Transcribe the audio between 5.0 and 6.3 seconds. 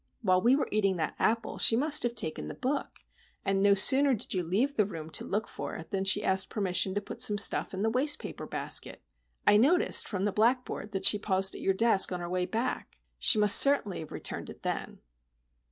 to look for it, than she